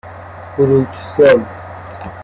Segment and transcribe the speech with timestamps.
[0.57, 1.45] بروکسل